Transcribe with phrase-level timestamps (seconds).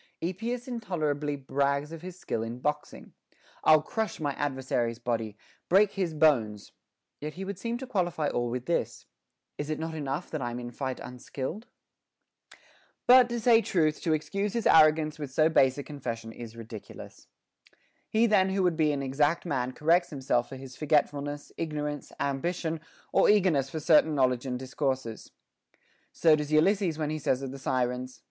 [0.19, 3.13] Epeus intolerably brags of his skill in boxing,
[3.63, 5.37] I'll crush my adversary's body,
[5.69, 6.71] break his bones;
[7.19, 9.05] yet he would seem to qualify all with this,
[9.59, 11.67] Is 't not enough that I'm in fight unskilled?
[12.37, 17.27] * But, to say truth, to excuse his arrogance with so base a confession is ridiculous.
[18.09, 22.41] He then who would be an exact man corrects himself for his forgetfulness, ignorance, am
[22.41, 22.79] bition,
[23.13, 25.29] or eagerness for certain knowledge and discourses.
[26.11, 28.19] So does Ulysses when he says of the Sirens.